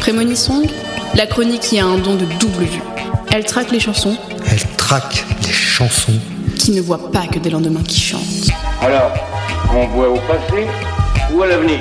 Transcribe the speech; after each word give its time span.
Prémonisong, 0.00 0.66
la 1.14 1.26
chronique 1.26 1.60
qui 1.60 1.78
a 1.78 1.86
un 1.86 1.98
don 1.98 2.14
de 2.14 2.24
double 2.40 2.64
vue. 2.64 2.82
Elle 3.32 3.44
traque 3.44 3.70
les 3.70 3.80
chansons 3.80 4.16
Elle 4.50 4.62
traque 4.76 5.24
les 5.46 5.52
chansons. 5.52 6.18
qui 6.58 6.72
ne 6.72 6.80
voient 6.80 7.10
pas 7.10 7.26
que 7.26 7.38
des 7.38 7.50
lendemains 7.50 7.82
qui 7.82 8.00
chantent. 8.00 8.48
Alors, 8.80 9.12
on 9.74 9.86
voit 9.88 10.08
au 10.08 10.16
passé 10.20 10.66
ou 11.34 11.42
à 11.42 11.46
l'avenir? 11.46 11.78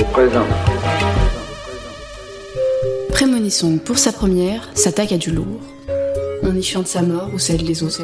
Au 0.00 0.04
présent. 0.04 0.46
Prémonisong, 3.10 3.78
pour 3.80 3.98
sa 3.98 4.12
première, 4.12 4.68
s'attaque 4.74 5.12
à 5.12 5.18
du 5.18 5.30
lourd. 5.30 5.60
On 6.42 6.54
y 6.56 6.62
chante 6.62 6.86
sa 6.86 7.02
mort 7.02 7.28
ou 7.34 7.38
celle 7.38 7.64
des 7.64 7.82
autres. 7.82 8.02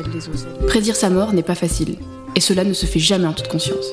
Prédire 0.67 0.97
sa 0.97 1.09
mort 1.09 1.33
n'est 1.33 1.43
pas 1.43 1.55
facile, 1.55 1.97
et 2.35 2.41
cela 2.41 2.65
ne 2.65 2.75
se 2.75 2.85
fait 2.85 2.99
jamais 2.99 3.27
en 3.27 3.33
toute 3.33 3.49
conscience. 3.49 3.87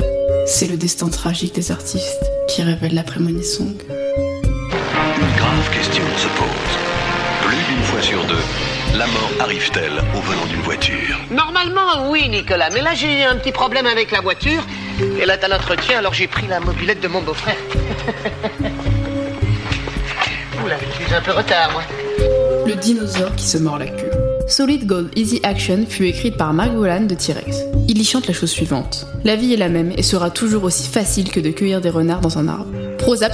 C'est 0.45 0.67
le 0.67 0.76
destin 0.77 1.07
tragique 1.09 1.55
des 1.55 1.71
artistes 1.71 2.20
qui 2.49 2.62
révèle 2.62 2.93
la 2.93 3.04
prémonisong. 3.04 3.76
Une 5.23 5.36
grave 5.38 5.70
question 5.72 6.04
se 6.18 6.27
pose. 6.27 6.73
Plus 7.44 7.63
d'une 7.70 7.84
fois 7.84 8.02
sur 8.02 8.26
deux, 8.26 8.43
la 8.98 9.07
mort 9.07 9.32
arrive-t-elle 9.40 9.93
au 10.13 10.20
volant 10.20 10.46
d'une 10.48 10.60
voiture? 10.62 11.18
Normalement, 11.32 12.10
oui, 12.10 12.27
Nicolas. 12.27 12.70
Mais 12.74 12.82
là, 12.82 12.93
j'ai 12.93 13.21
eu 13.21 13.24
un 13.24 13.38
petit 13.38 13.54
problème 13.54 13.85
avec 13.85 14.12
la 14.12 14.20
voiture. 14.20 14.62
Elle 14.99 15.30
est 15.30 15.41
à 15.43 15.48
l'entretien, 15.48 15.99
alors 15.99 16.13
j'ai 16.13 16.27
pris 16.27 16.46
la 16.48 16.60
mobilette 16.60 16.99
de 16.99 17.07
mon 17.07 17.21
beau-frère. 17.21 17.55
Oula, 20.65 20.76
je 20.77 21.04
suis 21.05 21.13
un 21.13 21.21
peu 21.21 21.32
retard, 21.32 21.71
moi. 21.71 21.84
Le 22.68 22.76
dinosaure 22.76 23.34
qui 23.35 23.46
se 23.46 23.58
mord 23.60 23.77
la 23.77 23.87
queue. 23.87 24.12
Solid 24.48 24.86
Gold 24.86 25.10
Easy 25.16 25.40
Action 25.44 25.86
fut 25.88 26.05
écrite 26.05 26.36
par 26.36 26.54
Mark 26.54 26.74
Bolan 26.74 27.02
de 27.02 27.16
T-Rex. 27.16 27.63
Il 27.88 27.99
y 27.99 28.04
chante 28.04 28.27
la 28.27 28.34
chose 28.34 28.49
suivante. 28.49 29.08
La 29.24 29.36
vie 29.36 29.54
est 29.54 29.58
la 29.58 29.70
même 29.70 29.94
et 29.96 30.04
sera 30.04 30.30
toujours 30.30 30.66
aussi 30.66 30.88
facile 30.90 31.32
que 31.32 31.40
de 31.40 31.49
cueillir 31.49 31.82
des 31.82 31.90
renards 31.90 32.22
dans 32.22 32.38
un 32.38 32.48
arbre. 32.48 32.68
Prose 32.98 33.26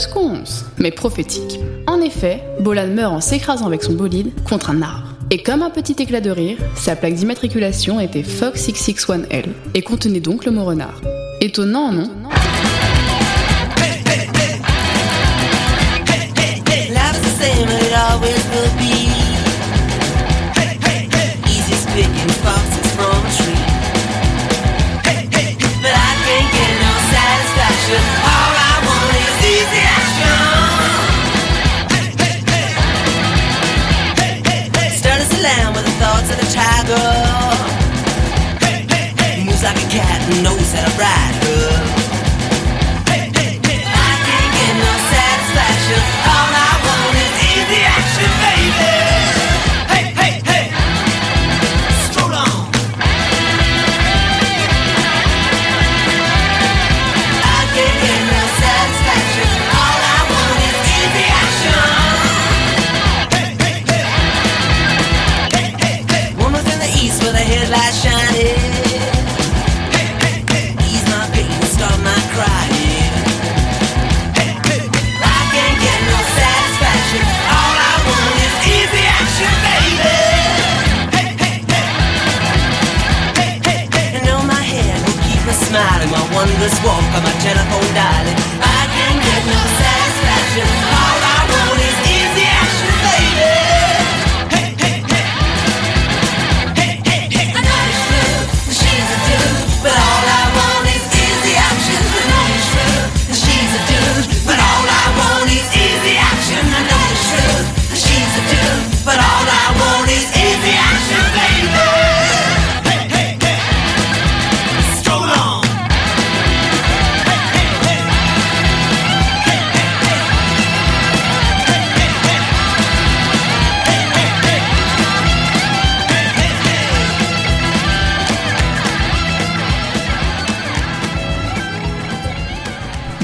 mais 0.77 0.91
prophétique. 0.91 1.59
En 1.87 2.01
effet, 2.01 2.43
Bolan 2.59 2.87
meurt 2.87 3.13
en 3.13 3.21
s'écrasant 3.21 3.65
avec 3.65 3.83
son 3.83 3.93
bolide 3.93 4.31
contre 4.47 4.69
un 4.69 4.81
arbre. 4.81 5.15
Et 5.31 5.41
comme 5.41 5.63
un 5.63 5.69
petit 5.69 5.95
éclat 5.99 6.21
de 6.21 6.31
rire, 6.31 6.57
sa 6.75 6.95
plaque 6.95 7.15
d'immatriculation 7.15 7.99
était 7.99 8.23
Fox 8.23 8.67
661L 8.67 9.45
et 9.73 9.81
contenait 9.81 10.19
donc 10.19 10.45
le 10.45 10.51
mot 10.51 10.65
renard. 10.65 11.01
Étonnant, 11.41 11.91
non? 11.91 12.09
Like 39.69 39.85
a 39.85 39.89
cat 39.89 40.21
and 40.33 40.43
knows 40.43 40.73
how 40.73 40.83
to 40.83 40.97
ride 40.97 41.35
her. 41.43 41.78
Smiling. 85.69 86.09
My 86.09 86.23
wondrous 86.33 86.75
walk 86.83 87.05
on 87.13 87.21
my 87.23 87.35
telephone 87.45 87.89
dialing. 87.93 88.37
I 88.57 88.81
can't 88.95 89.21
get 89.21 89.41
no 89.45 89.61
satisfaction. 89.77 90.98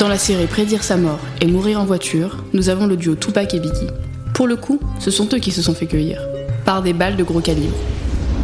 Dans 0.05 0.09
la 0.09 0.19
série 0.19 0.45
Prédire 0.45 0.83
sa 0.83 0.97
mort 0.97 1.17
et 1.41 1.47
Mourir 1.47 1.81
en 1.81 1.85
voiture, 1.85 2.37
nous 2.53 2.69
avons 2.69 2.85
le 2.85 2.95
duo 2.95 3.15
Tupac 3.15 3.55
et 3.55 3.59
Biggie. 3.59 3.89
Pour 4.35 4.45
le 4.45 4.55
coup, 4.55 4.79
ce 4.99 5.09
sont 5.09 5.27
eux 5.33 5.39
qui 5.39 5.49
se 5.49 5.63
sont 5.63 5.73
fait 5.73 5.87
cueillir, 5.87 6.21
par 6.63 6.83
des 6.83 6.93
balles 6.93 7.15
de 7.15 7.23
gros 7.23 7.41
calibre. 7.41 7.75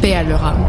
Paix 0.01 0.15
à 0.15 0.23
leur 0.23 0.43
âme. 0.43 0.65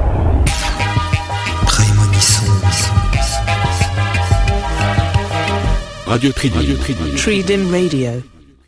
Radio 6.04 6.30
Tridim. 6.30 6.58
Radio 6.58 6.76
Tridim. 7.16 7.70
Radio. 7.72 8.22